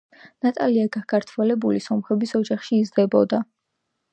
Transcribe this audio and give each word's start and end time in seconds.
ნატალია 0.45 0.85
გაქართველებული 0.95 1.83
სომხების 1.89 2.35
ოჯახში 2.43 2.81
იზრდებოდა. 2.85 3.43